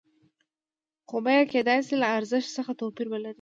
[1.09, 3.29] خو بیه کېدای شي له ارزښت څخه توپیر ولري